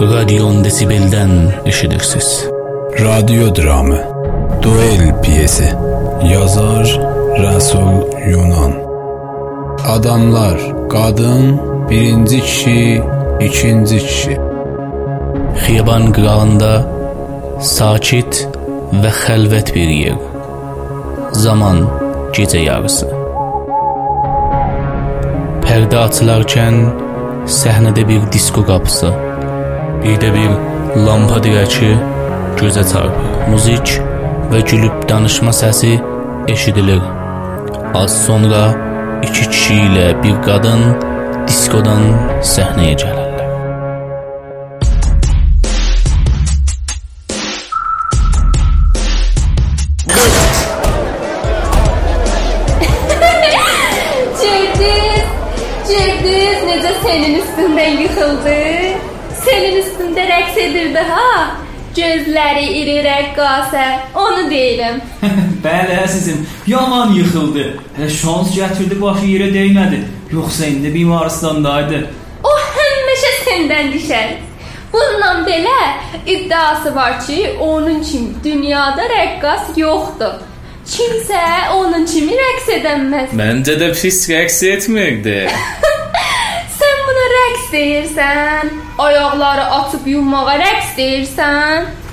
Radyon 0.00 0.64
Desibel'den 0.64 1.30
eşidirsiniz. 1.66 2.46
Radyo 3.00 3.54
dramı 3.56 3.98
Duel 4.62 5.22
piyesi 5.22 5.72
Yazar 6.32 7.00
Rəsul 7.38 8.28
Yunan 8.30 8.72
Adamlar 9.88 10.60
Qadın 10.90 11.60
Birinci 11.90 12.40
kişi 12.40 13.02
ikinci 13.40 13.98
kişi 13.98 14.40
Xiyaban 15.56 16.12
qırağında 16.12 16.72
sakit 17.60 18.48
və 18.92 19.10
xəlvət 19.24 19.72
bir 19.74 19.88
yer. 19.88 20.18
Zaman 21.32 21.86
gecə 22.36 22.60
yarısı. 22.60 23.08
Pərdə 25.64 26.02
açılarkən 26.04 26.76
səhnədə 27.48 28.04
bir 28.08 28.28
disko 28.32 28.66
qapısı, 28.68 29.10
bir 30.06 30.52
lampa 31.06 31.40
dirəki 31.44 31.90
gözə 32.60 32.84
çarpır. 32.92 33.50
Muzik 33.50 33.96
və 34.52 34.62
gülüb 34.70 35.08
danışma 35.08 35.50
səsi 35.50 35.92
eşidilir. 36.48 37.02
Az 37.94 38.14
sonra 38.26 38.62
iki 39.22 39.50
kişi 39.50 39.82
ilə 39.88 40.08
bir 40.22 40.40
qadın 40.46 40.82
diskodan 41.48 42.10
səhnəyə 42.54 42.96
gələrlər. 43.02 43.15
Rəqqasə, 63.36 63.84
onu 64.14 64.48
deyirəm. 64.50 65.00
Bəli, 65.64 65.96
əzizim, 66.04 66.46
yaman 66.66 67.12
yıxıldı. 67.12 67.64
Hələ 67.98 68.08
şans 68.10 68.52
gətirdi, 68.56 69.00
başı 69.00 69.26
yerə 69.26 69.50
dəymədi. 69.52 70.02
Yoxsa 70.32 70.66
indi 70.66 70.92
bimaristandaydı. 70.94 72.06
O 72.44 72.52
həmişə 72.76 73.32
səndən 73.44 73.92
düşər. 73.94 74.36
Bundan 74.92 75.44
belə 75.44 75.78
iddiası 76.26 76.94
var 76.94 77.20
ki, 77.26 77.56
onun 77.60 78.02
kimi 78.02 78.34
dünyada 78.44 79.04
rəqqas 79.12 79.76
yoxdur. 79.76 80.40
Kimsə 80.86 81.42
onun 81.74 82.06
kimi 82.06 82.32
rəqs 82.38 82.70
edəməz. 82.78 83.34
Məncə 83.36 83.76
də 83.80 83.90
pis 83.98 84.22
rəqs 84.30 84.62
etmirdi. 84.70 85.38
Sən 86.78 87.04
buna 87.08 87.28
rəqs 87.34 87.68
deyirsən, 87.74 88.74
ayaqları 89.08 89.70
açıb 89.80 90.10
yummağa 90.14 90.58
rəqs 90.62 90.96
deyirsən. 90.96 92.05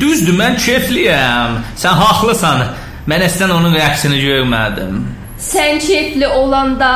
Düzdür, 0.00 0.34
mən 0.38 0.56
kefliyəm. 0.62 1.58
Sən 1.78 1.96
haqlısan. 2.02 2.64
Mən 3.08 3.24
əslən 3.24 3.52
onun 3.54 3.72
rəqsini 3.76 4.18
görmədim. 4.20 4.98
Sən 5.40 5.78
keyfli 5.80 6.26
olanda 6.28 6.92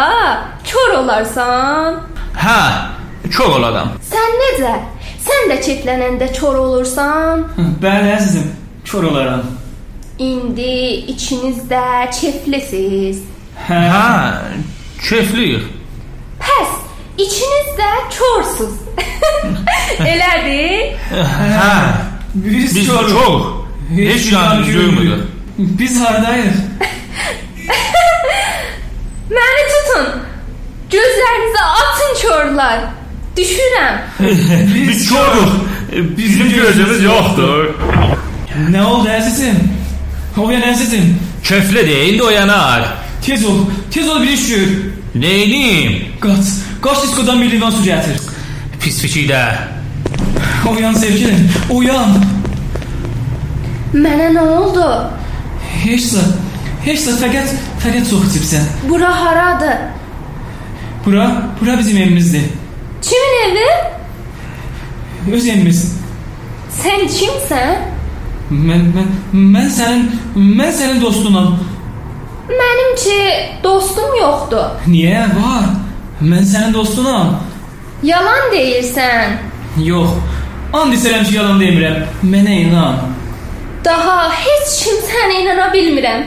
kör 0.66 0.96
olarsan. 0.98 2.00
Hə, 2.36 2.60
kör 3.30 3.56
olaram. 3.58 3.94
Sən 4.10 4.38
necə? 4.42 4.72
Sən 5.22 5.50
də 5.52 5.58
keyflənəndə 5.62 6.32
kör 6.36 6.58
olursan. 6.58 7.46
Bəli, 7.82 8.12
əzizim, 8.16 8.48
kör 8.84 9.06
olaram. 9.12 9.44
İndi 10.18 10.72
ikiniz 11.14 11.62
də 11.70 11.84
keyflisiz. 12.20 13.22
Hə, 13.68 13.80
Hə, 13.94 14.06
kefliyik. 15.08 15.64
Pəs, 16.42 16.72
ikiniz 17.16 17.68
də 17.78 17.90
körsüz. 18.18 18.74
Elədir? 20.12 20.96
Hə, 21.12 21.72
biz, 22.34 22.76
biz 22.76 22.86
körük. 22.86 23.08
çox. 23.10 23.42
Heç 23.96 24.32
yanımız 24.32 24.72
görmürük. 24.72 25.20
Biz 25.58 26.00
hardayıq? 26.00 26.44
Məni 29.36 29.64
tutun. 29.72 30.06
Gözlərinizi 30.92 31.62
açın 31.82 32.12
körlər. 32.22 32.80
Düşürəm. 33.36 33.96
Biz 34.88 35.08
çoxuq. 35.08 35.52
Bizim 36.16 36.50
gözümüz 36.52 37.02
yoxdur. 37.02 37.64
Nə 38.70 38.82
oldu 38.84 39.08
əzizim? 39.08 39.56
Oyan 40.36 40.62
əzizim. 40.62 41.14
Kefli 41.44 41.86
deyil, 41.88 42.20
oyanar. 42.20 42.84
Tez 43.24 43.44
ol, 43.44 43.58
tez 43.90 44.08
ol 44.08 44.22
bir 44.22 44.28
iş 44.28 44.48
gör. 44.48 44.68
Neyliyim? 45.14 45.92
Qaç, 46.20 46.46
qaç 46.82 47.02
diskodan 47.02 47.42
bir 47.42 47.50
livan 47.50 47.70
su 47.70 47.82
gətir. 47.84 48.20
Pis 48.80 49.00
fikirdə. 49.04 49.42
Oyan 50.70 50.94
sevgilim, 50.94 51.48
oyan. 51.74 52.12
Mənə 53.92 54.28
nə 54.36 54.42
oldu? 54.46 54.84
Heç 55.82 56.12
nə, 56.14 56.22
heç 56.84 57.06
nə, 57.08 57.16
fəqət, 57.18 57.54
fəqət 57.82 58.10
çox 58.10 58.28
içibsən. 58.30 58.68
Bura 58.86 59.10
haradır? 59.24 59.80
Bura, 61.04 61.26
bura 61.60 61.78
bizim 61.78 61.96
evimizdir. 61.96 62.44
Kimin 63.02 63.34
evi? 63.48 63.66
Öz 65.34 65.48
evimiz. 65.48 65.80
Sən 66.78 67.02
kimsən? 67.10 67.82
Mən, 68.52 68.86
mən, 68.94 69.10
mən 69.34 69.70
sənin, 69.74 70.06
mən 70.36 70.70
sənin 70.78 71.02
dostunam. 71.02 71.56
Mənim 72.48 72.92
ki 73.02 73.18
dostum 73.64 74.14
yoxdur. 74.20 74.78
Niyə? 74.86 75.24
Var. 75.34 75.66
Mən 76.22 76.46
sənin 76.46 76.74
dostunam. 76.74 77.40
Yalan 78.06 78.52
deyirsən. 78.54 79.36
Yox. 79.82 80.14
And 80.72 80.92
içirəm 80.96 81.24
ki, 81.28 81.34
yalan 81.36 81.60
demirəm. 81.60 81.98
Mənə 82.24 82.54
inan. 82.66 83.02
Daha 83.84 84.30
heç 84.32 84.76
kim 84.84 85.00
sənə 85.08 85.42
inana 85.42 85.66
bilmirəm. 85.74 86.22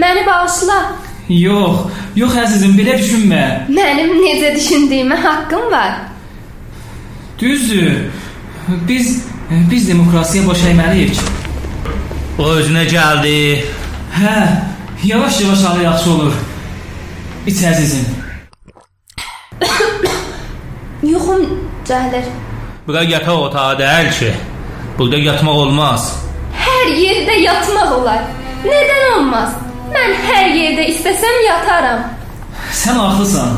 Məni 0.00 0.22
bağışla. 0.26 0.78
Yox, 1.28 1.90
yox 2.16 2.36
əzizim, 2.44 2.72
belə 2.78 2.96
düşünmə. 3.00 3.42
Mənim 3.68 4.14
necə 4.22 4.54
düşündüyümə 4.56 5.18
haqqım 5.26 5.70
var. 5.72 5.94
Düzdür. 7.40 7.92
Biz 8.88 9.24
biz 9.70 9.88
demokrasiya 9.88 10.46
baş 10.48 10.64
əyməliyik. 10.70 11.20
O 12.38 12.48
özünə 12.56 12.86
gəldi. 12.88 13.36
Hə, 14.16 14.36
yavaş-yavaş 15.04 15.64
halı 15.64 15.82
yaxşı 15.82 16.10
olur. 16.10 16.40
İç 17.46 17.62
əzizim. 17.68 18.08
Yuxum 21.12 21.46
gəlir. 21.88 22.32
Bura 22.86 23.02
yataq 23.02 23.38
otağı 23.38 23.78
deyil 23.78 24.12
ki. 24.12 24.34
Burada 24.98 25.16
yatmaq 25.16 25.56
olmaz. 25.56 26.02
Hər 26.64 26.90
yerdə 26.92 27.36
yatmaq 27.40 27.92
olar. 27.98 28.20
Nədən 28.64 29.04
olmaz? 29.16 29.54
Mən 29.94 30.12
hər 30.26 30.50
yerdə 30.58 30.84
istəsəm 30.92 31.38
yataram. 31.46 32.02
Sən 32.72 33.00
haqlısan. 33.00 33.56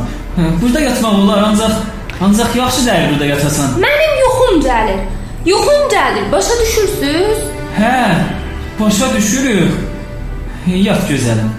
Burada 0.63 0.81
yatmaq 0.81 1.19
olar, 1.25 1.43
ancaq 1.49 1.75
ancaq 2.23 2.57
yaxşı 2.57 2.87
deyil 2.87 3.11
burada 3.11 3.27
yatasan. 3.27 3.75
Mənim 3.83 4.15
yuxum 4.25 4.61
gəlir. 4.69 5.01
Yuxum 5.47 5.89
gəlir. 5.91 6.33
Başa 6.33 6.55
düşürsüz? 6.63 7.39
Hə, 7.79 7.99
başa 8.81 9.15
düşürük. 9.17 9.73
Yat 10.67 11.03
gözəlim. 11.11 11.51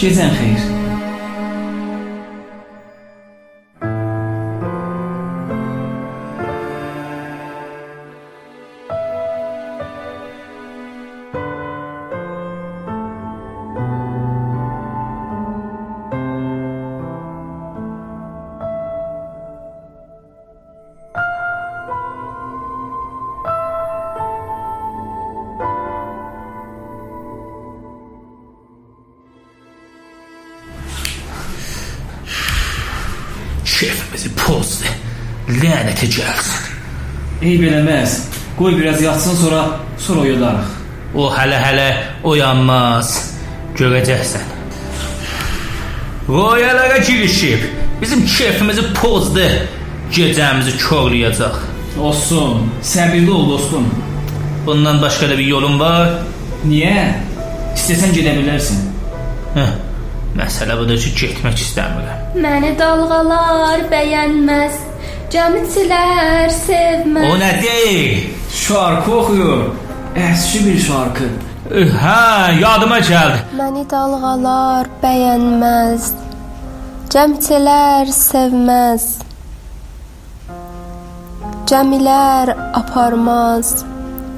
Gecən 0.00 0.32
xeyir. 0.40 0.73
Şefimizi 33.74 34.30
pozdu. 34.38 34.90
Lənətə 35.50 36.06
gəlsin. 36.06 36.66
Eyb 37.42 37.64
eləməz. 37.66 38.12
Qoy 38.58 38.76
biraz 38.78 39.00
yatsın 39.02 39.34
sonra 39.40 39.62
sonra 39.98 40.20
oyadarıq. 40.20 40.74
O 41.14 41.26
hələ-hələ 41.34 41.88
oyanmaz. 42.22 43.14
Görəcəksən. 43.78 44.52
Royalara 46.28 46.98
girişib 46.98 47.64
bizim 48.00 48.26
kefimizi 48.26 48.84
pozdu. 48.94 49.48
Gecəmizi 50.12 50.76
korlayacaq. 50.88 51.56
Olsun. 52.00 52.70
Səbirli 52.82 53.30
ol 53.30 53.50
dostum. 53.50 53.88
Bundan 54.66 55.02
başqa 55.02 55.28
da 55.30 55.38
bir 55.38 55.46
yolun 55.46 55.80
var? 55.80 56.12
Niyə? 56.68 57.08
İstəsən 57.74 58.14
gedə 58.14 58.36
bilərsən. 58.38 58.86
Hə. 59.58 59.66
Məsələ 60.34 60.74
budur 60.80 60.98
ki, 60.98 61.12
getmək 61.20 61.60
istəmirəm. 61.62 62.22
Məni 62.42 62.72
dalğalar 62.78 63.84
bəyənməz. 63.92 64.80
Cəmiçilər 65.34 66.50
sevməz. 66.54 67.28
O 67.30 67.36
nə 67.38 67.50
deyil? 67.62 68.30
Şarkı 68.54 69.14
oxuyur. 69.18 69.62
Əski 70.28 70.64
bir 70.66 70.78
şarkı. 70.88 71.28
Hə, 72.02 72.18
yadıma 72.60 72.98
gəldi. 73.08 73.38
Məni 73.58 73.86
dalğalar 73.90 74.90
bəyənməz. 75.02 76.10
Cəmçilər 77.14 78.10
sevməz. 78.18 79.08
Cəmilər 81.70 82.50
aparmaz. 82.82 83.84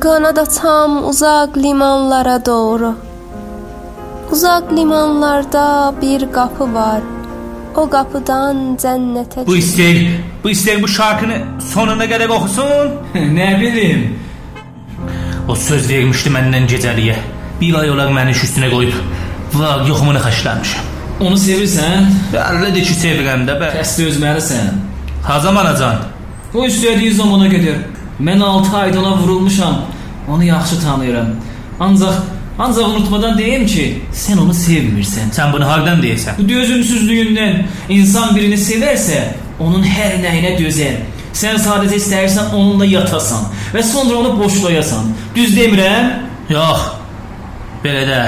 Qanad 0.05 0.39
açam 0.45 1.03
uzaq 1.11 1.57
limanlara 1.57 2.39
doğru. 2.47 2.95
Uzaq 4.33 4.77
limanlarda 4.77 5.95
bir 6.03 6.33
qapı 6.33 6.75
var. 6.75 7.01
O 7.77 7.85
qapıdan 7.91 8.57
cənnətə 8.81 9.45
Bu 9.47 9.57
istəyir, 9.57 10.21
bu 10.45 10.51
istəyir 10.51 10.83
bu 10.83 10.89
şarkını 10.89 11.37
sonuna 11.73 12.05
qədər 12.09 12.33
oxusun. 12.37 12.95
nə 13.39 13.49
bilim. 13.61 14.07
O 15.49 15.55
söz 15.55 15.89
vermişdi 15.89 16.33
məndən 16.37 16.67
gecəliyə. 16.73 17.17
Bir 17.61 17.75
ay 17.81 17.91
olar 17.91 18.11
məni 18.17 18.33
iş 18.35 18.43
üstünə 18.49 18.71
qoyub. 18.73 18.97
Va, 19.55 19.77
yoxumunu 19.89 20.21
xəşləmişəm. 20.25 20.93
Onu 21.21 21.37
sevirsən, 21.41 22.09
Bəllidir 22.33 22.85
ki, 22.89 22.95
sevirəm 23.03 23.47
də 23.49 23.55
bə. 23.61 23.71
bəs 23.79 23.95
dözməlisən. 24.01 24.73
Ha 25.29 25.39
zamanacan. 25.41 26.03
O 26.55 26.65
istədiyi 26.67 27.15
zamana 27.17 27.47
qədər. 27.53 27.79
Mən 28.21 28.43
6 28.45 28.77
ayda 28.77 28.99
ona 29.01 29.17
vurulmuşam. 29.21 29.79
Onu 30.29 30.45
yaxşı 30.45 30.81
tanıyıram. 30.83 31.29
Ancaq 31.81 32.15
ancaq 32.59 32.89
unutmadan 32.89 33.39
deyim 33.39 33.67
ki, 33.67 33.87
sən 34.15 34.41
onu 34.41 34.55
sevmirsən. 34.57 35.33
Sən 35.37 35.53
bunu 35.53 35.69
hardan 35.69 36.03
deyirsən? 36.03 36.39
Bu 36.39 36.49
dözümsüzlüyündən 36.49 37.63
insan 37.89 38.35
birini 38.37 38.59
sevərsə, 38.61 39.23
onun 39.61 39.85
hər 39.85 40.19
nəyinə 40.25 40.57
dözər. 40.61 41.01
Sən 41.37 41.59
sadəcə 41.61 41.99
istəyirsən 42.01 42.55
onunla 42.57 42.87
yatasan 42.89 43.51
və 43.75 43.83
sonra 43.85 44.23
onu 44.23 44.37
boşlayasan. 44.39 45.13
Düz 45.37 45.57
demirəm? 45.57 46.13
Yox. 46.49 46.87
Belə 47.85 48.07
də. 48.09 48.21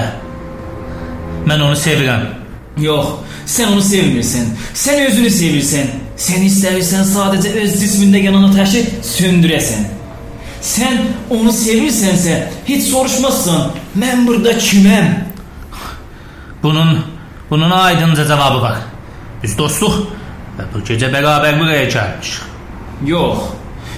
Mən 1.48 1.64
onu 1.64 1.76
sevirəm. 1.76 2.26
Yox, 2.82 3.14
sən 3.48 3.72
onu 3.72 3.82
sevmirsən. 3.82 4.52
Sən 4.76 5.06
özünü 5.08 5.30
sevirsən. 5.40 5.94
Sən 6.18 6.44
istəyirsən 6.46 7.06
sadəcə 7.08 7.54
öz 7.62 7.78
cismində 7.80 8.20
yanan 8.26 8.50
ateşi 8.50 8.84
söndürəsən. 9.06 9.97
Sən 10.64 11.04
onu 11.30 11.52
sevirsənsə, 11.54 12.38
heç 12.66 12.88
soruşmazsan, 12.90 13.74
mən 13.98 14.26
burada 14.26 14.56
kiməm? 14.58 15.12
Bunun 16.62 16.98
bunun 17.50 17.70
aydınca 17.70 18.26
cavabı 18.26 18.62
var. 18.62 18.78
Biz 19.42 19.54
dostuq 19.58 20.00
və 20.58 20.66
bu 20.72 20.82
gecə 20.82 21.12
bərabər 21.12 21.60
buraya 21.60 21.86
gəlmişik. 21.86 22.42
Yox. 23.06 23.52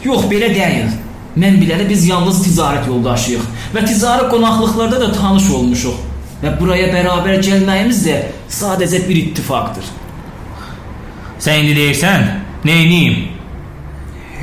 Yox, 0.04 0.26
belə 0.28 0.52
deyil. 0.54 0.92
Mən 1.40 1.56
biləli 1.62 1.86
biz 1.88 2.04
yalnız 2.10 2.42
ticarət 2.44 2.88
yoldaşıyıq 2.90 3.48
və 3.74 3.84
ticarət 3.86 4.30
qonaqlıqlarda 4.34 5.00
da 5.00 5.10
tanış 5.14 5.50
olmuşuq. 5.56 6.06
Və 6.42 6.54
buraya 6.60 6.88
bərabər 6.92 7.40
gəlməyimiz 7.44 8.04
də 8.06 8.16
sadəcə 8.52 9.02
bir 9.08 9.18
ittifaqdır. 9.24 9.90
Sən 11.40 11.62
indi 11.62 11.76
deyirsən, 11.76 12.26
nə 12.64 12.76
edeyim? 12.84 13.39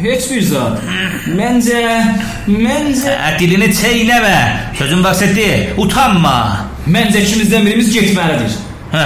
Heç 0.02 0.30
bir 0.32 0.42
zat. 0.46 0.80
Məncə, 1.38 1.82
məncə, 2.48 3.14
Hə, 3.18 3.32
dilini 3.40 3.70
çeynəmə. 3.74 4.36
Sözün 4.78 5.04
varsa 5.04 5.26
de, 5.36 5.74
utanma. 5.78 6.68
məncə 6.88 7.24
ikimizdən 7.26 7.66
birimiz 7.66 7.90
getməlidir. 7.96 8.54
Hə, 8.94 9.06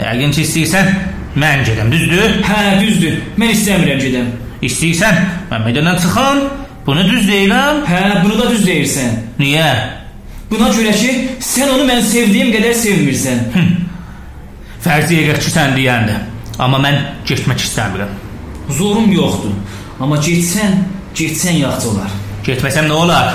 yəqin 0.00 0.32
ki 0.34 0.42
istəyirsən, 0.46 0.88
mən 1.38 1.62
gedəm, 1.68 1.92
düzdür? 1.92 2.38
Hə, 2.48 2.62
düzdür. 2.80 3.18
Mən 3.38 3.52
istəmirəm 3.54 4.00
gedəm. 4.06 4.30
İstəyirsən, 4.62 5.20
mən 5.50 5.64
meydandan 5.66 5.96
çıxım. 6.02 6.40
Bunu 6.86 7.04
düz 7.10 7.28
deyirəm. 7.28 7.84
Hə, 7.86 8.00
bunu 8.24 8.38
da 8.40 8.48
düz 8.50 8.64
deyirsən. 8.66 9.12
Niyə? 9.38 9.68
Buna 10.50 10.72
görə 10.74 10.96
ki, 10.96 11.12
sən 11.44 11.70
onu 11.76 11.84
mən 11.88 12.00
sevdiyim 12.08 12.50
qədər 12.56 12.74
sevmirsən. 12.80 13.44
Fərzi 14.82 15.20
yerə 15.20 15.38
ki 15.44 15.52
sən 15.54 15.76
deyəndə. 15.76 16.16
Amma 16.58 16.80
mən 16.82 16.98
getmək 17.28 17.62
istəmirəm. 17.68 18.10
Zorum 18.78 19.12
yoxdur. 19.12 19.54
Amma 20.02 20.16
getsən, 20.18 20.80
getsən 21.14 21.60
yaxşı 21.60 21.90
olar. 21.92 22.14
Getməsəm 22.42 22.88
nə 22.90 22.94
olar? 22.98 23.28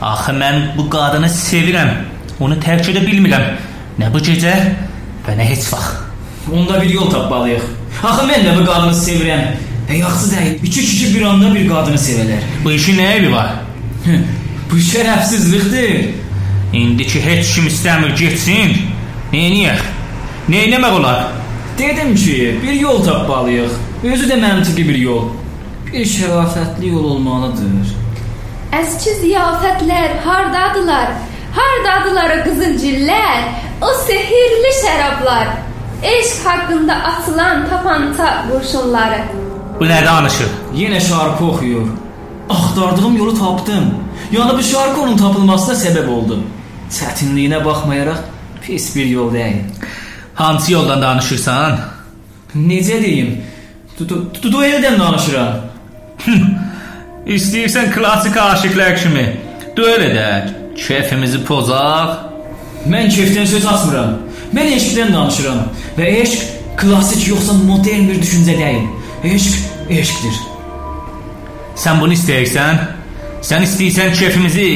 Axı 0.00 0.32
mən 0.32 0.70
bu 0.78 0.86
qadını 0.92 1.28
sevirəm. 1.28 1.90
Onu 2.40 2.56
tərk 2.62 2.88
edə 2.94 3.02
bilmirəm. 3.04 3.44
Nə 4.00 4.08
bu 4.14 4.22
gecə 4.24 4.54
və 5.26 5.34
nə 5.36 5.44
heç 5.50 5.66
vaxt. 5.74 6.00
Onda 6.52 6.80
bir 6.80 6.88
yol 6.88 7.10
tapmalıyıq. 7.12 7.68
Axı 8.00 8.24
mən 8.30 8.48
də 8.48 8.56
bu 8.56 8.64
qadını 8.70 8.96
sevirəm. 9.02 9.44
Və 9.90 10.00
yaxşı 10.00 10.30
deyil. 10.32 10.64
İki 10.70 10.80
kişi 10.80 11.12
bir 11.18 11.28
anda 11.28 11.52
bir 11.54 11.68
qadını 11.68 12.00
sevələr. 12.06 12.48
Bu 12.64 12.72
işin 12.72 12.98
nə 12.98 13.12
evi 13.18 13.32
var? 13.32 13.52
bu 14.70 14.80
şərəfsizlikdir. 14.88 16.10
İndi 16.72 17.06
ki 17.06 17.24
heç 17.28 17.54
kim 17.54 17.68
istəmir 17.68 18.16
getsin. 18.16 18.76
Neyniyək? 19.36 19.84
Neynəmək 20.48 20.98
olar? 20.98 21.24
Dedim 21.78 22.16
ki, 22.16 22.60
bir 22.62 22.72
yol 22.72 23.04
tapmalıyıq. 23.04 23.80
Özü 24.04 24.32
də 24.32 24.40
məntiqi 24.40 24.88
bir 24.88 25.04
yol. 25.04 25.43
Bir 25.94 26.08
şərafətli 26.10 26.88
yol 26.90 27.04
olmalıdır. 27.06 27.90
Əzki 28.74 29.12
ziyafətlər 29.20 30.16
hardadılar? 30.24 31.12
Hardadılar 31.54 32.32
o 32.34 32.38
qızılgüllər? 32.48 33.44
O 33.78 33.90
sehirli 34.00 34.72
şərablar? 34.80 35.52
Eşq 36.02 36.40
haqqında 36.48 36.96
atılan 37.10 37.68
tapança 37.68 38.30
qurşunları. 38.48 39.20
Bu 39.78 39.86
nə 39.86 40.00
danışır? 40.06 40.50
Yenə 40.74 40.98
şarkı 41.00 41.44
oxuyur. 41.44 41.86
Axtardığım 42.50 43.16
yolu 43.16 43.38
tapdım. 43.38 43.86
Yəni 44.32 44.56
bu 44.58 44.62
şarkı 44.62 45.00
onun 45.00 45.16
tapılmasına 45.16 45.76
səbəb 45.84 46.08
oldu. 46.16 46.40
Çətinliyinə 46.96 47.60
baxmayaraq 47.64 48.18
pis 48.64 48.88
bir 48.96 49.06
yol 49.06 49.30
deyil. 49.34 49.62
Hansı 50.34 50.72
yoldan 50.72 51.02
danışırsan? 51.02 51.78
Necə 52.56 52.98
deyim? 53.06 53.30
Dueldən 54.42 54.98
danışıram. 54.98 55.63
İstəyirsən 56.24 57.90
klassik 57.92 58.36
aşiqlər 58.40 58.96
kimi 59.02 59.24
duel 59.76 60.06
edək, 60.08 60.52
keyfimizi 60.76 61.40
pozaq. 61.44 62.30
Mən 62.88 63.10
keyfdən 63.12 63.48
söz 63.48 63.66
açmıram. 63.68 64.18
Mən 64.56 64.74
eşqdən 64.76 65.12
danışıram 65.12 65.62
və 65.98 66.10
eşq 66.22 66.44
klassik 66.80 67.26
yoxsa 67.28 67.56
modern 67.64 68.08
bir 68.08 68.20
düşüncə 68.22 68.56
deyil. 68.58 68.86
Eşq 69.34 69.90
eşqdir. 70.00 70.38
Sən 71.80 72.00
bunu 72.00 72.16
istəyirsən? 72.16 72.80
Sən 73.44 73.66
istəyirsən 73.68 74.14
keyfimizi, 74.16 74.68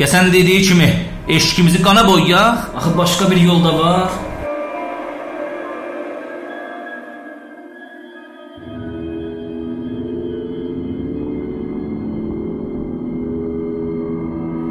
ya 0.00 0.08
sən 0.08 0.32
dediyi 0.32 0.62
kimi 0.68 0.90
eşqimizi 1.28 1.82
qana 1.82 2.06
boyayaq? 2.08 2.76
Axı 2.76 2.98
başqa 2.98 3.30
bir 3.30 3.40
yol 3.40 3.64
da 3.64 3.78
var. 3.78 4.08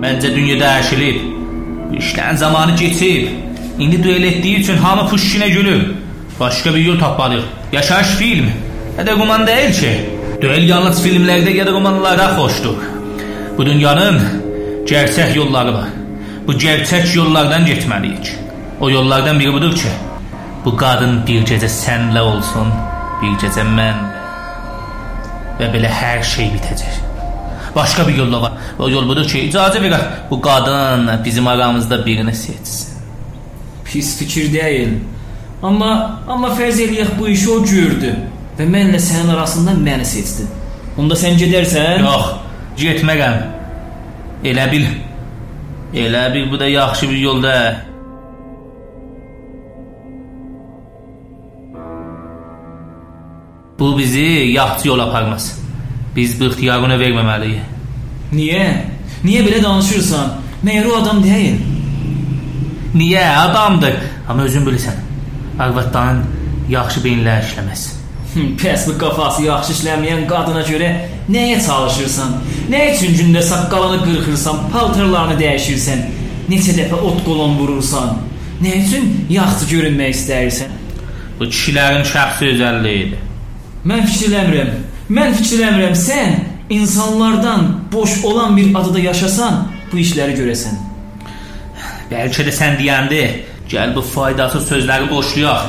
Məncə 0.01 0.31
dünya 0.35 0.55
dəyişilib. 0.57 1.17
Bu 1.89 1.95
işlərin 2.01 2.37
zamanı 2.37 2.75
keçib. 2.75 3.27
İndi 3.79 4.03
duel 4.03 4.23
etdiyi 4.23 4.59
üçün 4.59 4.77
hamı 4.77 5.01
puşkinə 5.09 5.49
gülür. 5.49 5.83
Başqa 6.39 6.75
bir 6.75 6.85
yol 6.85 6.99
tapmalıyıq. 6.99 7.43
Yaşayış 7.71 8.07
film. 8.07 8.49
Ya 8.97 9.07
da 9.07 9.11
roman 9.11 9.47
deyil 9.47 9.73
ki. 9.73 9.91
Duel 10.41 10.69
yalnız 10.69 11.05
filmlərdə 11.05 11.53
ya 11.53 11.65
da 11.65 11.71
romanlarda 11.71 12.27
xoşdur. 12.37 12.79
Bu 13.57 13.65
dünyanın 13.65 14.19
gerçək 14.85 15.35
yolları 15.37 15.73
var. 15.73 15.89
Bu 16.47 16.53
gerçək 16.53 17.15
yollardan 17.15 17.67
getməliyik. 17.67 18.33
O 18.79 18.89
yollardan 18.89 19.39
biri 19.39 19.53
budur 19.53 19.75
ki, 19.75 19.91
bu 20.65 20.73
qadın 20.77 21.21
bir 21.27 21.45
gecə 21.45 21.69
sənlə 21.69 22.25
olsun, 22.25 22.73
bir 23.21 23.37
gecə 23.43 23.67
mən 23.77 24.01
və 25.59 25.69
belə 25.75 25.93
hər 26.01 26.25
şey 26.25 26.49
bitəcək. 26.57 27.10
Başqa 27.75 28.07
bir 28.07 28.15
yol 28.15 28.31
da 28.31 28.41
var. 28.41 28.53
O 28.79 28.89
yol 28.89 29.07
budur 29.07 29.27
ki, 29.27 29.45
icazə 29.49 29.79
verək 29.83 30.29
bu 30.29 30.41
qadın 30.41 31.09
bizim 31.25 31.47
aramızda 31.47 32.05
birini 32.05 32.35
seçsin. 32.35 32.89
Pis 33.85 34.17
fikir 34.19 34.53
deyil. 34.53 34.97
Amma 35.63 36.21
amma 36.27 36.49
fərz 36.57 36.81
eləyək 36.81 37.15
bu 37.19 37.27
işi 37.29 37.49
o 37.49 37.59
gördü 37.63 38.15
və 38.57 38.65
mənlə 38.65 38.99
sənin 38.99 39.35
arasında 39.35 39.77
məni 39.77 40.05
seçdi. 40.05 40.47
Onda 40.97 41.15
sən 41.15 41.37
gedərsən? 41.39 42.03
Yox, 42.03 42.35
getmərəm. 42.81 43.39
Elə 44.43 44.67
bil 44.71 44.87
Elə 45.93 46.33
bil 46.33 46.51
bu 46.51 46.59
da 46.59 46.67
yaxşı 46.67 47.09
bir 47.09 47.17
yolda. 47.17 47.75
Bu 53.79 53.97
bizi 53.97 54.21
yaxşı 54.55 54.87
yol 54.87 54.99
aparmaz. 54.99 55.59
Biz 56.15 56.39
bu 56.39 56.49
ixtiyarı 56.51 56.85
ona 56.87 56.97
verməməliyik. 56.99 57.61
Niyə? 58.35 58.65
Niyə 59.23 59.45
belə 59.47 59.61
danışırsan? 59.63 60.33
Məyər 60.65 60.89
o 60.91 60.97
adam 60.97 61.23
deyil? 61.23 61.57
Niyə? 62.95 63.23
Adamdır. 63.45 63.95
Amma 64.29 64.43
özün 64.43 64.67
bilirsən. 64.67 64.99
Arvadların 65.59 66.23
yaxşı 66.69 67.03
beyinlər 67.05 67.43
işləməz. 67.45 67.87
Pəs 68.59 68.85
bu 68.87 68.97
qafası 68.99 69.43
yaxşı 69.43 69.73
işləməyən 69.77 70.27
qadına 70.27 70.61
görə 70.67 70.91
nəyə 71.31 71.57
çalışırsan? 71.65 72.35
Nə 72.71 72.83
üçün 72.93 73.15
gündə 73.19 73.41
saqqalını 73.43 74.03
qırxırsan, 74.05 74.67
paltarlarını 74.71 75.39
dəyişirsən? 75.39 76.05
Neçə 76.51 76.75
dəfə 76.77 76.99
ot 77.07 77.23
qolon 77.25 77.57
vurursan? 77.59 78.15
Nə 78.63 78.77
üçün 78.83 79.09
yaxşı 79.29 79.67
görünmək 79.73 80.15
istəyirsən? 80.15 80.71
Bu 81.39 81.49
kişilərin 81.51 82.07
şəxsi 82.07 82.53
özəlliyidir. 82.53 83.27
Mən 83.89 84.07
fikirləmirəm. 84.07 84.71
Mən 85.11 85.33
fikirləmirəm 85.35 85.95
sən 85.97 86.35
insanlardan 86.71 87.65
boş 87.91 88.23
olan 88.25 88.57
bir 88.57 88.75
adada 88.79 88.99
yaşasan, 88.99 89.65
bu 89.91 89.97
işləri 89.99 90.37
görəsən. 90.37 90.77
Bəlkə 92.11 92.45
də 92.47 92.53
sən 92.55 92.77
deyəndi, 92.79 93.23
gəl 93.73 93.91
bu 93.95 94.03
faydasız 94.07 94.69
sözləri 94.69 95.09
boşlayaq. 95.09 95.65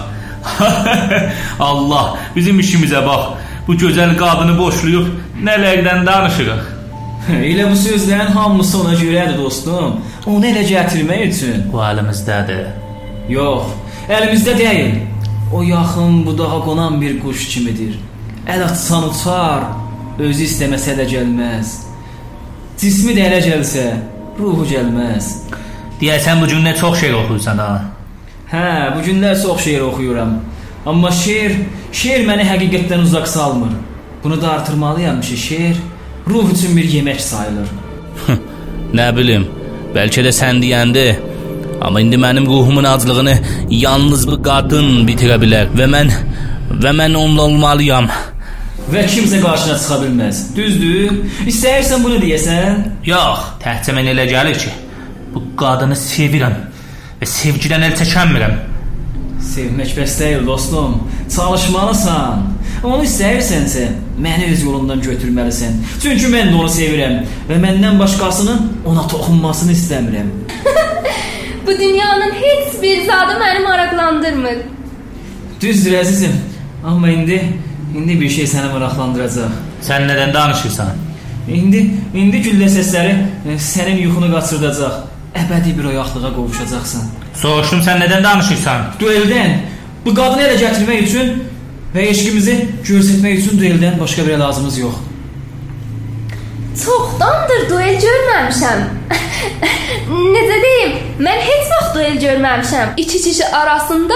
Allah, 1.70 2.12
bizim 2.37 2.61
işimizə 2.62 3.02
bax. 3.06 3.32
Bu 3.66 3.75
gözəl 3.82 4.14
qadını 4.20 4.54
boşlayıb 4.58 5.11
nələrdən 5.49 6.06
danışırıq. 6.06 6.62
Elə 7.50 7.66
bu 7.70 7.80
sözlərin 7.82 8.30
hamısı 8.38 8.78
ona 8.78 8.94
görədir 8.94 9.42
dostum. 9.42 9.99
Onu 10.26 10.46
elə 10.52 10.62
gətirmək 10.70 11.26
üçün. 11.32 11.66
Bu 11.75 11.82
əlimizdədir. 11.82 12.70
Yox, 13.30 13.75
əlimizdə 14.06 14.54
deyil. 14.58 14.96
O 15.52 15.66
yaxın 15.66 16.22
budağa 16.26 16.62
qonan 16.64 17.02
bir 17.02 17.20
quş 17.20 17.49
kimidir. 17.49 17.99
Əl 18.42 18.64
atsan 18.66 19.06
uçar, 19.06 19.68
özü 20.18 20.46
istəməsə 20.49 20.96
də 20.99 21.06
gəlməz. 21.12 21.76
Cismi 22.80 23.14
də 23.14 23.28
elə 23.28 23.38
gəlsə, 23.44 23.84
ruhu 24.38 24.66
gəlməz. 24.66 25.28
Deyəsən 26.00 26.42
bu 26.42 26.49
gün 26.50 26.64
nə 26.66 26.72
çox 26.75 26.99
şey 26.99 27.14
oxuyursan 27.14 27.61
ha. 27.62 27.72
Hə, 28.50 28.64
bu 28.96 29.04
günlər 29.06 29.37
çox 29.42 29.62
şeir 29.64 29.80
oxuyuram. 29.87 30.32
Amma 30.87 31.11
şeir, 31.14 31.54
şeir 31.92 32.26
məni 32.26 32.42
həqiqətdən 32.49 33.06
uzaq 33.06 33.28
salmır. 33.30 33.76
Bunu 34.25 34.40
da 34.42 34.50
artırmalıyam 34.50 35.20
ki, 35.20 35.37
şeir 35.37 35.76
ruh 36.26 36.50
üçün 36.52 36.76
bir 36.76 36.84
yemək 36.84 37.20
sayılır. 37.20 37.70
Nə 38.99 39.06
bilim, 39.16 39.46
bəlkə 39.94 40.26
də 40.26 40.34
sən 40.34 40.58
deyəndi. 40.64 41.06
Amma 41.82 42.02
indi 42.02 42.18
mənim 42.18 42.46
ruhumun 42.46 42.84
aclığını 42.84 43.38
yalnız 43.70 44.26
bu 44.28 44.42
qadın 44.42 45.06
bitirə 45.06 45.38
bilər 45.42 45.70
və 45.78 45.87
mən 45.94 46.12
və 46.82 46.92
mən 46.99 47.14
onunla 47.14 47.42
olmalıyam. 47.42 48.11
Və 48.91 49.05
kimsə 49.07 49.39
qarşına 49.43 49.77
çıxa 49.79 49.99
bilməz. 50.03 50.41
Düzdür? 50.57 51.12
İstəyirsən 51.47 52.03
bunu 52.03 52.19
deyəsən? 52.23 52.81
Yox, 53.07 53.45
təhcə 53.62 53.95
mən 53.95 54.11
elə 54.11 54.27
gəlir 54.31 54.59
ki, 54.59 54.73
bu 55.35 55.45
qadını 55.61 55.97
sevirəm 55.99 56.57
və 57.21 57.29
sevgidən 57.31 57.87
əl 57.87 57.95
çəkənmirəm. 58.01 58.57
Sevmək 59.53 59.95
bəs 59.99 60.19
deyil, 60.19 60.45
dostum. 60.47 60.99
Çalışmalısan. 61.37 62.45
Onu 62.83 63.07
istəyirsənsə, 63.07 63.87
məni 64.19 64.51
öz 64.51 64.62
yolundan 64.67 65.03
götürməlisən. 65.05 65.79
Çünki 66.03 66.31
mən 66.33 66.51
də 66.51 66.59
onu 66.59 66.71
sevirəm 66.73 67.19
və 67.51 67.59
məndən 67.62 67.99
başqasının 68.03 68.71
ona 68.91 69.07
toxunmasını 69.09 69.77
istəmirəm. 69.79 70.31
Bu 71.67 71.79
dünyanın 71.79 72.33
heç 72.43 72.83
bir 72.83 73.05
zadı 73.07 73.39
məni 73.39 73.62
maraqlandırmır. 73.62 74.65
Düzdür 75.61 76.01
əzizim. 76.03 76.35
Amma 76.85 77.11
indi 77.11 77.39
indi 77.94 78.20
bir 78.20 78.30
şey 78.30 78.46
səni 78.50 78.72
maraqlandıracaq. 78.72 79.56
Sən 79.84 80.06
nədən 80.08 80.32
danışırsan? 80.34 80.92
İndi 81.49 81.82
indi 82.14 82.42
güllə 82.46 82.68
səsləri 82.70 83.14
e, 83.49 83.58
sənin 83.58 84.02
yuxunu 84.06 84.30
qaçırdacaq. 84.34 84.99
Əbədi 85.42 85.76
bir 85.78 85.88
oyaqlığa 85.92 86.32
qovuşacaqsan. 86.37 87.08
Soruşdum 87.42 87.80
sən 87.87 88.02
nədən 88.04 88.25
danışırsan? 88.25 88.90
Dueldən 89.00 89.56
bu 90.04 90.14
qadını 90.14 90.49
elə 90.49 90.58
gətirmək 90.61 91.06
üçün 91.06 91.32
və 91.94 92.04
eşqimizi 92.12 92.58
göstərmək 92.88 93.40
üçün 93.42 93.61
dueldən 93.61 93.99
başqa 94.00 94.26
bir 94.26 94.38
lazımız 94.44 94.78
yox. 94.78 95.00
Çoxdandır 96.73 97.69
duel 97.71 97.99
görməmişəm. 98.00 98.85
Necə 100.35 100.57
deyim? 100.64 100.95
Mən 101.21 101.43
heç 101.49 101.67
vaxt 101.73 101.95
duel 101.95 102.17
görməmişəm. 102.23 102.95
İki 102.97 103.21
kişi 103.23 103.47
arasında 103.47 104.14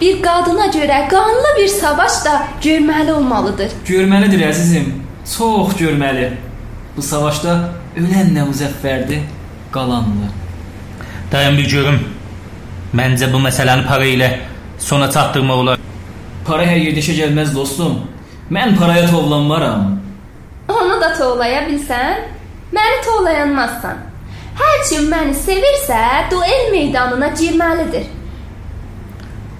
bir 0.00 0.22
qadına 0.22 0.66
görə 0.66 1.08
qanlı 1.08 1.54
bir 1.58 1.68
savaş 1.68 2.24
da 2.24 2.34
görməli 2.62 3.12
olmalıdır. 3.12 3.72
Görməlidir 3.88 4.44
əzizim. 4.50 4.92
Çox 5.36 5.78
görməli. 5.80 6.30
Bu 6.96 7.02
savaşda 7.02 7.56
ölən 7.96 8.34
nə 8.36 8.44
müzəffərdir, 8.50 9.24
qalanlı. 9.72 10.28
Dayan 11.32 11.56
bir 11.58 11.70
görüm. 11.70 11.98
Məncə 12.94 13.32
bu 13.32 13.40
məsələni 13.48 13.88
para 13.88 14.06
ilə 14.06 14.30
sona 14.78 15.10
çatdırmaq 15.10 15.64
olar. 15.64 15.80
Para 16.44 16.68
hər 16.68 16.78
yerdə 16.84 17.00
işə 17.00 17.16
gəlməz 17.24 17.54
dostum. 17.56 18.02
Mən 18.52 18.76
paraya 18.76 19.08
tovlanmaram. 19.10 20.03
Onu 20.68 21.00
da 21.00 21.12
tovlaya 21.18 21.64
bilsən, 21.68 22.24
məni 22.72 23.00
tovlayanmazsan. 23.04 24.00
Hər 24.54 24.76
kim 24.88 25.08
məni 25.12 25.34
sevirsə, 25.36 26.00
duel 26.30 26.70
meydanına 26.72 27.28
girməlidir. 27.36 28.06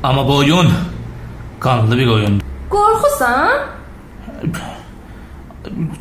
Amma 0.02 0.26
bu 0.28 0.36
oyun 0.36 0.72
qanlı 1.60 1.98
bir 1.98 2.06
oyundur. 2.16 2.46
Qorxusan? 2.70 3.50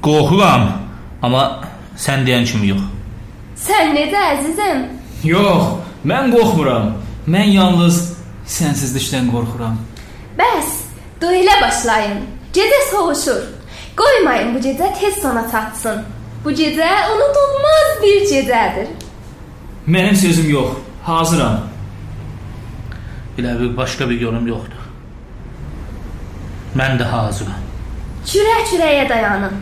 Qorxuram, 0.03 0.67
amma 1.21 1.43
sən 1.97 2.23
deyən 2.27 2.47
kimi 2.47 2.71
yox. 2.73 2.83
Sən 3.59 3.93
necə 3.95 4.23
əzizim? 4.33 4.85
Yox, 5.23 5.79
mən 6.07 6.31
qorxmuram. 6.35 6.93
Mən 7.27 7.53
yalnız 7.55 7.99
sənsizlikdən 8.51 9.29
qorxuram. 9.31 9.77
Bəs, 10.39 10.71
duelə 11.21 11.59
başlayın. 11.61 12.23
Gecə 12.53 12.79
soğuşur. 12.91 13.43
Qoymayın 13.95 14.55
bu 14.55 14.59
gecə 14.59 14.93
tez 14.99 15.21
sona 15.21 15.43
çatsın. 15.51 16.03
Bu 16.45 16.51
gecə 16.51 16.89
unudulmaz 17.13 17.89
bir 18.03 18.23
gecədir. 18.31 18.87
Mənim 19.87 20.15
sözüm 20.15 20.49
yox. 20.49 20.79
Hazıram. 21.03 21.59
Elə 23.37 23.59
bir 23.59 23.77
başqa 23.77 24.09
bir 24.09 24.21
yolum 24.21 24.47
yoxdur. 24.47 24.83
Mən 26.79 26.97
də 26.99 27.09
hazıram. 27.11 27.61
Kürə-kürəyə 28.25 29.09
dayanın. 29.09 29.61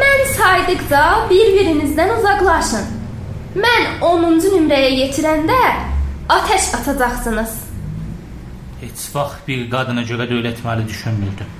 Mən 0.00 0.24
saydıqca 0.38 1.02
bir-birinizdən 1.30 2.14
uzaqlaşın. 2.18 2.88
Mən 3.64 3.86
10-cu 4.04 4.54
nömrəyə 4.54 4.90
yetirəndə 5.02 5.60
atəş 6.28 6.74
atacaqsınız. 6.80 7.54
Heç 8.80 9.06
vaxt 9.14 9.48
bir 9.48 9.70
qadına 9.70 10.02
görə 10.10 10.28
dövlətməli 10.30 10.88
düşünmürdüm. 10.88 11.57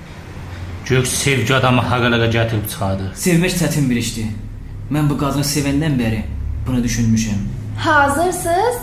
Gök 0.89 1.07
sevgi 1.07 1.55
adamı 1.55 1.81
haralara 1.81 2.25
gətirib 2.25 2.65
çıxardır. 2.69 3.09
Sevmək 3.13 3.53
çətin 3.61 3.89
bir 3.89 3.95
işdir. 3.95 4.29
Mən 4.89 5.09
bu 5.09 5.17
qadını 5.21 5.45
sevəndən 5.45 5.97
bəri 6.01 6.21
bunu 6.67 6.79
düşünmüşəm. 6.83 7.43
Hazırsınız? 7.77 8.77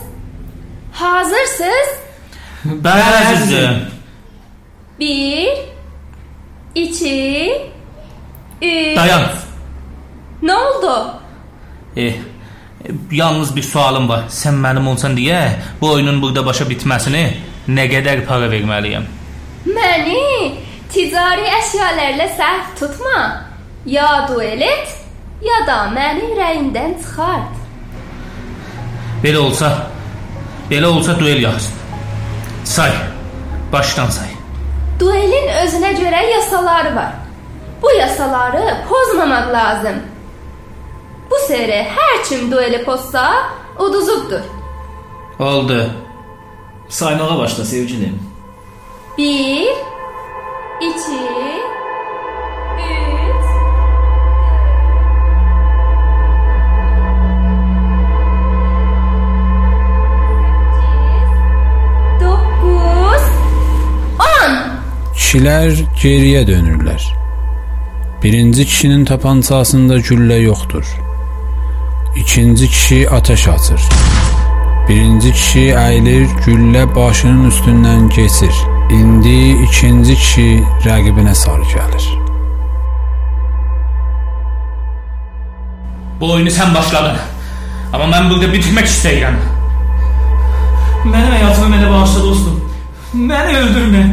Hazırsınız? 0.92 1.88
Bəli 2.84 3.08
əzizim. 3.22 3.80
1 5.00 5.48
2 6.75 7.72
3 8.62 8.96
Dayan. 8.96 9.26
Nə 10.42 10.54
oldu? 10.54 10.94
Eh, 11.96 12.14
yalnız 13.10 13.56
bir 13.56 13.62
sualım 13.62 14.08
var. 14.08 14.25
Sən 14.30 14.62
mənim 14.62 14.86
olsan 14.86 15.18
deyə 15.18 15.42
bu 15.80 15.90
oyunun 15.90 16.22
burada 16.22 16.46
başa 16.46 16.70
bitməsini 16.70 17.26
nə 17.68 17.90
qədər 17.90 18.25
para 18.30 18.46
verməliyəm? 18.54 19.10
Məni 19.66 20.36
ticari 20.96 21.44
əşyalarla 21.58 22.28
səhv 22.38 22.72
tutma. 22.78 23.18
Ya 23.86 24.26
duel 24.28 24.62
et, 24.64 24.94
ya 25.44 25.58
da 25.68 25.76
məni 25.92 26.30
ürəyindən 26.32 26.96
çıxart. 27.02 27.52
Belə 29.22 29.42
olsa, 29.42 29.70
belə 30.70 30.88
olsa 30.88 31.18
duel 31.20 31.42
yaxşıdır. 31.42 31.84
Say. 32.64 32.92
Başdan 33.72 34.10
say. 34.10 34.32
Duelin 35.00 35.48
özünə 35.62 35.92
görə 35.98 36.22
yasaları 36.30 36.96
var. 36.96 37.12
Bu 37.82 37.90
yasaları 37.90 38.76
pozmamaq 38.88 39.52
lazım. 39.52 39.98
Bu 41.30 41.40
seri 41.46 41.82
hər 41.96 42.14
kim 42.28 42.50
dueli 42.50 42.84
pozsa, 42.84 43.26
uduzubdur. 43.78 44.44
Oldu. 45.38 45.90
Saymağa 46.88 47.38
başla 47.38 47.64
sevgilim. 47.64 48.22
1 49.18 49.95
2 50.80 50.85
3 50.85 50.92
9 62.21 63.23
10 64.21 64.56
Kişilər 65.14 65.73
geriyə 66.02 66.45
dönürlər. 66.45 67.00
Birinci 68.23 68.66
kişinin 68.66 69.04
tapancasında 69.04 69.97
güllə 69.97 70.42
yoxdur. 70.42 70.85
İkinci 72.16 72.68
kişi 72.68 73.11
ateş 73.11 73.49
açır. 73.49 73.80
Birinci 74.88 75.33
kişi 75.33 75.62
əyilir, 75.75 76.28
güllə 76.45 76.85
başının 76.95 77.49
üstündən 77.50 78.05
keçir. 78.09 78.55
İndi 78.95 79.64
ikinci 79.64 80.14
kişi 80.14 80.45
rəqibinə 80.85 81.33
sarı 81.35 81.64
gəlir. 81.73 82.05
Bu 86.21 86.31
oyunu 86.33 86.52
sən 86.55 86.71
başladın. 86.75 87.19
Amma 87.93 88.07
mən 88.12 88.31
burada 88.31 88.52
bitirmək 88.52 88.87
istəyirəm. 88.87 89.40
Mənim 91.05 91.35
həyatımı 91.35 91.73
mənə 91.75 91.88
bağışla 91.90 92.23
dostum. 92.28 92.61
Məni 93.14 93.57
öldürmə. 93.62 94.05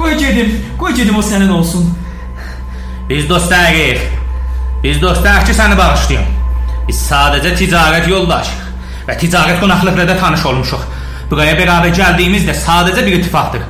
Qoy 0.00 0.16
gedim, 0.18 0.56
qoy 0.80 0.96
gedim 0.98 1.18
o 1.18 1.22
sənin 1.22 1.52
olsun. 1.58 1.86
Biz 3.08 3.28
dostlarıq. 3.28 4.02
Biz 4.82 5.02
dostlarıq 5.02 5.46
ki, 5.46 5.56
səni 5.60 5.78
bağışlayım. 5.78 6.34
Biz 6.88 7.04
sadəcə 7.12 7.54
ticarət 7.62 8.10
yoldaşıq 8.10 8.69
və 9.10 9.18
ticarət 9.18 9.58
qonaqlıqla 9.62 10.06
da 10.06 10.16
tanış 10.18 10.46
olmuşuq. 10.52 10.86
Buraya 11.30 11.56
bərabər 11.58 11.94
gəldiyimizdə 11.94 12.54
sadəcə 12.62 13.04
bir 13.06 13.18
ittifaqdır. 13.18 13.66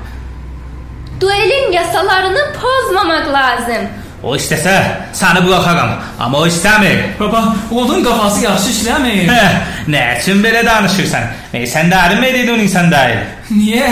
Duelin 1.21 1.73
yasalarını 1.73 2.45
pozmamaq 2.61 3.33
lazım. 3.33 3.89
O 4.23 4.35
istəsə 4.37 4.75
səni 5.17 5.41
buraxaram, 5.47 5.95
amma 6.21 6.43
o 6.43 6.47
istəmir. 6.49 6.99
Baba, 7.21 7.55
onun 7.73 8.05
qafası 8.05 8.45
yaxşı 8.45 8.73
işləmir. 8.75 9.23
Hə, 9.33 9.45
nə 9.89 10.03
üçün 10.19 10.43
belə 10.45 10.61
danışırsan? 10.67 11.31
Nə 11.55 11.63
sən 11.69 11.89
dərin 11.93 12.21
medidun 12.21 12.61
insan 12.61 12.93
deyil. 12.93 13.23
Niyə? 13.49 13.89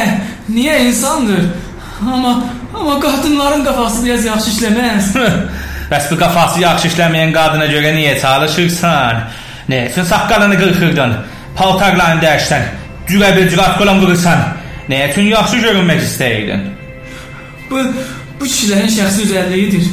Niyə 0.53 0.77
insandır? 0.91 1.49
Amma 2.03 2.35
amma 2.75 3.01
qadınların 3.01 3.65
qafası 3.65 4.05
biraz 4.05 4.29
yaxşı 4.29 4.53
işləməz. 4.57 5.11
Bəs 5.89 6.11
bu 6.13 6.21
qafası 6.21 6.61
yaxşı 6.61 6.93
işləməyən 6.93 7.33
qadına 7.33 7.73
görə 7.73 7.95
niyə 7.97 8.19
çalışırsan? 8.21 9.25
Nə 9.69 9.83
üçün 9.89 10.05
saqqalını 10.13 10.61
qırxırdın? 10.61 11.17
Paltarlarını 11.59 12.23
dəyişsən, 12.23 12.67
cürə 13.09 13.33
bir 13.37 13.49
cürət 13.53 13.79
qolan 13.81 14.03
vurursan? 14.03 14.45
Nə 14.89 15.01
üçün 15.11 15.31
yaxşı 15.33 15.63
görünmək 15.65 16.05
istəyirdin? 16.07 16.69
Bu 17.71 17.83
bu 18.41 18.45
kişilərin 18.47 18.93
şəxsi 18.95 19.25
özəlliyidir. 19.27 19.89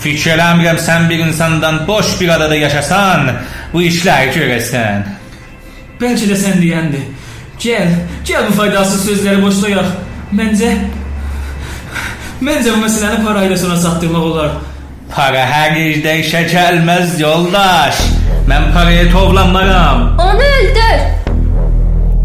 Fikirləmirəm 0.00 0.78
sən 0.80 1.08
bir 1.10 1.24
insandan 1.26 1.82
boş 1.88 2.14
bir 2.20 2.28
adada 2.36 2.56
yaşasan, 2.56 3.32
bu 3.72 3.82
işləri 3.82 4.30
görəsən. 4.36 5.02
Bəlkə 6.00 6.30
də 6.30 6.38
sən 6.44 6.62
deyəndir. 6.62 7.04
Gəl, 7.60 7.92
gəl 8.24 8.48
bu 8.48 8.56
faydasız 8.62 9.04
sözləri 9.10 9.42
boşlayaq. 9.42 9.92
Məncə 10.38 10.70
Məncə 12.40 12.72
bu 12.72 12.80
məsələni 12.86 13.20
para 13.26 13.42
ilə 13.44 13.58
sonra 13.60 13.76
satdırmaq 13.82 14.30
olar. 14.30 14.54
Para 15.12 15.42
hər 15.50 15.76
yerdə 15.76 16.14
işə 16.22 16.46
gəlməz 16.48 17.18
yoldaş. 17.20 18.00
Mən 18.50 18.72
paraya 18.72 19.10
tovlanmaram. 19.10 20.18
Onu 20.18 20.42
öldür. 20.56 21.00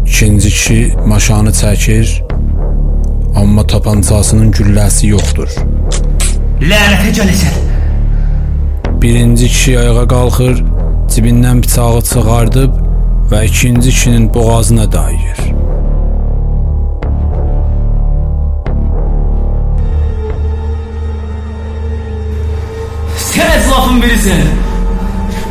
İkinci 0.06 0.48
kişi 0.48 0.94
maşanı 1.06 1.50
çəkir, 1.50 2.22
amma 3.36 3.66
tapancasının 3.66 4.50
gülləsi 4.50 5.06
yoxdur. 5.06 5.48
Lənətə 6.60 7.12
gələsən. 7.18 7.54
Birinci 9.02 9.46
kişi 9.48 9.78
ayağa 9.78 10.08
qalxır, 10.08 10.64
cibindən 11.14 11.62
bıçağı 11.62 12.02
çıxardıb 12.02 12.72
və 13.30 13.44
ikinci 13.46 13.90
kişinin 13.90 14.34
boğazına 14.34 14.92
dayır. 14.92 15.38
Sən 23.30 23.58
ətrafın 23.58 24.02
birisən. 24.02 24.75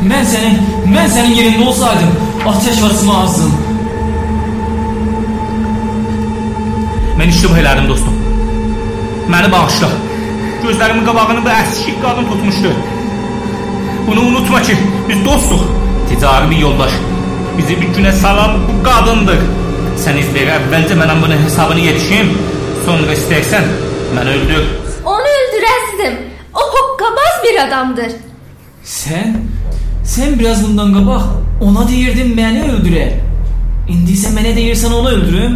Mən 0.05 0.27
sənin, 0.29 0.57
mən 0.85 1.07
sənin 1.09 1.33
yerində 1.33 1.63
olsaydım, 1.65 2.11
ateş 2.51 2.81
açmazdım. 2.87 3.53
Mən 7.17 7.31
iştibah 7.33 7.57
elədim 7.61 7.87
dostum. 7.89 8.19
Məni 9.33 9.49
bağışla. 9.53 9.89
Gözlərimin 10.65 11.07
qabağını 11.07 11.41
bu 11.47 11.51
əskik 11.55 11.97
qadın 12.03 12.29
tutmuşdu. 12.29 12.75
Bunu 14.07 14.27
unutma 14.29 14.61
ki, 14.67 14.77
biz 15.09 15.25
dostuq. 15.25 15.65
Ticari 16.09 16.51
bir 16.51 16.61
yoldaş. 16.67 16.93
Bizi 17.57 17.81
bir 17.81 17.89
günə 17.97 18.13
salan 18.21 18.61
bu 18.67 18.77
qadındır. 18.85 19.41
Sən 20.05 20.21
iz 20.21 20.29
ver, 20.37 20.53
əvvəlcə 20.59 21.01
mənə 21.01 21.17
bunun 21.23 21.43
hesabını 21.47 21.87
yetişim. 21.87 22.33
Sonra 22.85 23.17
istəyirsən, 23.17 23.73
məni 24.13 24.37
öldür. 24.37 24.71
Onu 25.17 25.35
öldür 25.41 25.69
əzizim. 25.73 26.23
O 26.53 26.71
hoqqabaz 26.77 27.43
bir 27.43 27.61
adamdır. 27.67 28.17
Sən 28.85 29.37
sən 30.05 30.39
biraz 30.39 30.63
bundan 30.63 30.93
qabaq 30.93 31.23
ona 31.61 31.87
deyirdin 31.89 32.33
məni 32.37 32.65
öldürə. 32.69 33.05
İndi 33.89 34.13
isə 34.17 34.31
mənə 34.33 34.55
deyirsən 34.57 34.93
onu 34.93 35.09
öldürüm. 35.09 35.55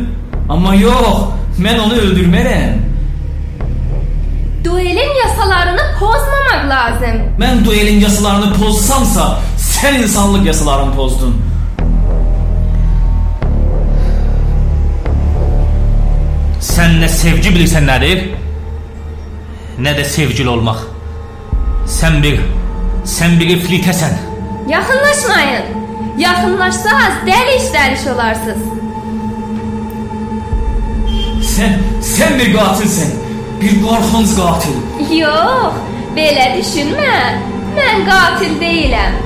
Amma 0.50 0.74
yox, 0.76 1.28
mən 1.62 1.80
onu 1.86 1.98
öldürmərəm. 2.04 2.80
Duelin 4.64 5.12
yasalarını 5.24 5.86
pozmamaq 6.00 6.64
lazım. 6.70 7.20
Mən 7.40 7.66
duelin 7.66 8.00
yasalarını 8.02 8.54
pozsamsa, 8.54 9.40
sən 9.58 10.02
insanlıq 10.02 10.46
yasalarını 10.46 10.96
pozdun. 10.96 11.36
Sən 16.70 16.98
nə 17.04 17.08
sevgi 17.08 17.54
bilirsən 17.56 17.86
nədir? 17.88 18.26
Nə 19.80 19.94
də 20.00 20.06
sevgili 20.06 20.50
olmaq. 20.50 20.82
Sən 22.00 22.20
bir 22.24 22.42
sən 23.06 23.40
bir 23.40 23.56
iflitəsən. 23.58 24.29
Yaxınlaşmayın. 24.70 25.66
Yaxınlaşsaz 26.18 27.14
dəliş-dəliş 27.28 28.04
olarsınız. 28.14 28.64
Sən 31.54 31.74
sən 32.14 32.36
bir 32.40 32.52
qatilsən. 32.58 33.16
Bir 33.62 33.74
qorxunc 33.86 34.36
qatil. 34.40 34.76
Yox, 35.22 35.80
belə 36.18 36.46
düşünmə. 36.58 37.18
Mən 37.80 38.06
qatil 38.10 38.54
deyiləm. 38.62 39.18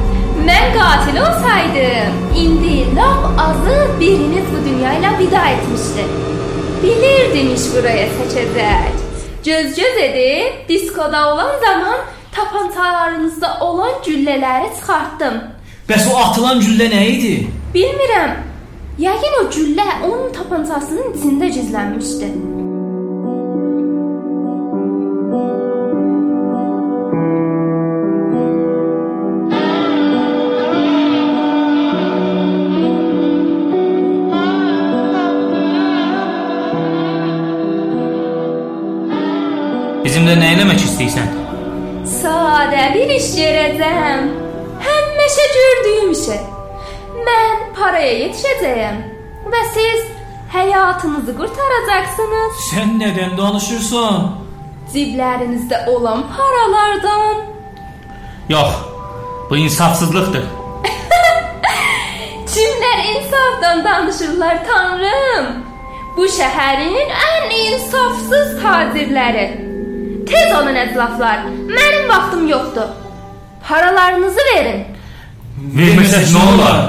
Mən 0.48 0.72
qatil 0.78 1.20
olsaydım, 1.26 2.16
indi 2.44 2.96
lap 2.96 3.24
azı 3.46 3.78
biriniz 4.00 4.48
bu 4.54 4.66
dünya 4.70 4.96
ilə 5.00 5.12
vida 5.20 5.44
etmişdi. 5.56 6.04
Bilirdim 6.84 7.54
iş 7.56 7.68
buraya 7.74 8.08
seçəcək. 8.18 8.92
Göz-göz 9.46 9.98
edib 10.08 10.70
diskoda 10.70 11.34
olan 11.34 11.52
zaman 11.66 12.00
tapançalarınızda 12.36 13.58
olan 13.62 14.00
güllələri 14.06 14.72
çıxartdım. 14.78 15.38
Bəs 15.90 16.08
o 16.12 16.18
atılan 16.18 16.62
güllə 16.64 16.90
nə 16.94 17.04
idi? 17.16 17.34
Bilmirəm. 17.76 18.34
Yəqin 19.00 19.40
o 19.42 19.46
güllə 19.52 19.88
onun 20.08 20.32
tapançasının 20.34 21.14
içində 21.18 21.50
gizlənmişdi. 21.56 22.30
Bizimlə 40.04 40.36
nə 40.38 40.54
eləmək 40.54 40.86
istəyirsən? 40.86 41.53
Sadə 42.04 42.90
bir 42.92 43.12
iş 43.16 43.30
görəcəm. 43.38 44.26
Həmişə 44.84 45.46
gördüyüm 45.56 46.12
işə. 46.12 46.40
Mən 47.24 47.62
paraya 47.78 48.12
yetişəcəyəm 48.26 48.98
və 49.54 49.62
siz 49.72 50.02
həyatınızı 50.52 51.38
qurtaracaqsınız. 51.40 52.60
Sən 52.68 52.98
nədən 53.00 53.38
danışırsan? 53.40 54.30
Ciblərinizdə 54.92 55.86
olan 55.96 56.28
paralardan. 56.36 57.46
Yox. 58.50 58.76
Bu 59.50 59.58
insafsızlıqdır. 59.58 60.46
Kimlər 62.54 63.04
insafdan 63.16 63.84
danışırlar 63.86 64.66
tanrım? 64.68 65.54
Bu 66.18 66.28
şəhərin 66.28 67.20
ən 67.32 67.54
insafsız 67.66 68.58
tacirləri. 68.64 69.73
Tez 70.34 70.52
olun 70.58 70.78
əzlaflar. 70.86 71.46
Mənim 71.78 72.10
vaxtım 72.10 72.48
yoxdur. 72.50 72.90
Paralarınızı 73.68 74.46
verin. 74.50 74.84
Verməsək 75.78 76.32
nə 76.34 76.44
olar? 76.54 76.80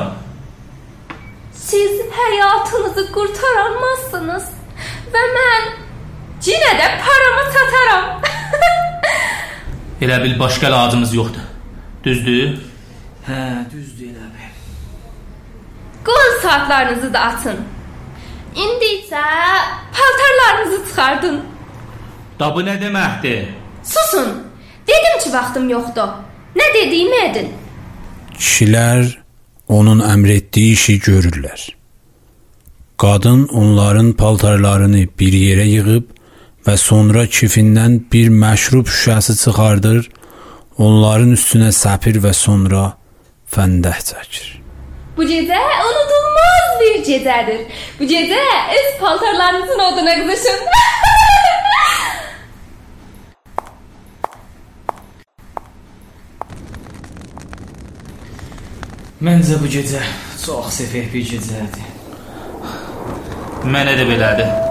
Siz 1.65 2.01
həyatınızı 2.19 3.05
qurtaramazsınız 3.15 4.49
və 5.15 5.25
mən 5.37 5.69
yenə 6.49 6.73
də 6.81 6.89
paramı 7.05 7.45
sataram. 7.57 8.09
Elə 10.05 10.19
bil 10.25 10.39
başqa 10.41 10.69
əlacımız 10.71 11.15
yoxdur. 11.17 11.45
Düzdür? 12.05 12.57
Hə, 13.29 13.39
düzdür 13.73 14.11
elə 14.11 14.29
bil. 14.35 14.53
Qol 16.09 16.29
saatlarınızı 16.43 17.13
da 17.15 17.21
atın. 17.31 17.61
İndi 18.55 18.91
isə 18.99 19.23
paltarlarınızı 19.97 20.85
çıxardın. 20.89 21.41
Da 22.39 22.51
bu 22.55 22.65
nə 22.67 22.75
deməkdir? 22.81 23.47
Susun. 23.83 24.31
Dedim 24.89 25.19
ki, 25.23 25.33
vaxtım 25.33 25.69
yoxdur. 25.71 26.17
Nə 26.59 26.67
dediyimi 26.75 27.21
edin. 27.29 27.53
Kişilər 28.39 29.05
onun 29.69 30.03
əmr 30.05 30.33
etdiyi 30.39 30.73
işi 30.79 30.99
görürlər. 31.07 31.69
Qadın 32.99 33.47
onların 33.61 34.13
paltarlarını 34.19 35.07
bir 35.21 35.37
yerə 35.45 35.67
yığıb 35.69 36.11
və 36.67 36.77
sonra 36.81 37.25
kifindən 37.37 38.01
bir 38.13 38.29
məşrub 38.43 38.91
şüşəsi 38.91 39.37
çıxardır, 39.43 40.11
onların 40.79 41.35
üstünə 41.39 41.71
səpir 41.75 42.21
və 42.25 42.33
sonra 42.35 42.85
fəndəh 43.55 43.99
çəkir. 44.11 44.47
Bu 45.17 45.27
gecə 45.31 45.61
unudulmaz 45.89 46.71
bir 46.83 46.97
gecədir. 47.09 47.61
Bu 48.01 48.11
gecə 48.15 48.43
öz 48.79 48.89
paltarlarınızın 49.01 49.87
oduna 49.89 50.15
qızışın. 50.23 50.65
Məncə 59.25 59.57
bu 59.57 59.69
gecə 59.73 60.03
çox 60.43 60.67
səfeh 60.83 61.07
bir 61.15 61.25
gecədir. 61.25 61.87
Mənə 63.73 63.97
də 63.97 64.05
belədir. 64.11 64.64